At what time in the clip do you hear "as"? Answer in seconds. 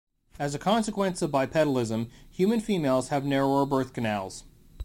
0.39-0.55